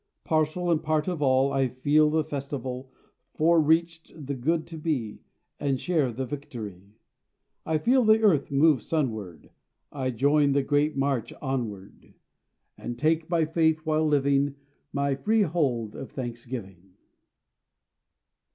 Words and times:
Parcel 0.23 0.71
and 0.71 0.81
part 0.81 1.07
of 1.07 1.21
all, 1.21 1.53
I 1.53 1.67
keep 1.67 2.11
the 2.11 2.23
festival, 2.27 2.91
Fore 3.35 3.61
reach 3.61 4.11
the 4.17 4.33
good 4.33 4.65
to 4.65 4.77
be, 4.79 5.19
And 5.59 5.79
share 5.79 6.11
the 6.11 6.25
victory. 6.25 6.95
I 7.67 7.77
feel 7.77 8.03
the 8.03 8.19
earth 8.23 8.49
move 8.49 8.81
sunward, 8.81 9.51
I 9.91 10.09
join 10.09 10.53
the 10.53 10.63
great 10.63 10.97
march 10.97 11.31
onward, 11.33 12.15
And 12.79 12.97
take, 12.97 13.29
by 13.29 13.45
faith, 13.45 13.85
while 13.85 14.07
living, 14.07 14.55
My 14.91 15.13
freehold 15.13 15.95
of 15.95 16.09
thanksgiving. 16.09 16.93